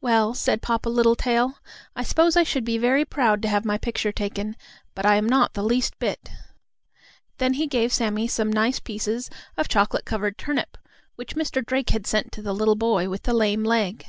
[0.00, 1.58] "Well," said Papa Littletail,
[1.94, 4.56] "I suppose I should be very proud to have my picture taken,
[4.94, 6.30] but I am not the least bit."
[7.36, 9.28] Then he gave Sammie some nice pieces
[9.58, 10.78] of chocolate covered turnip,
[11.16, 11.62] which Mr.
[11.62, 14.06] Drake had sent to the little boy with the lame leg.